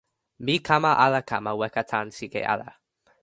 [0.45, 2.69] mi kama ala kama weka tan sike ale.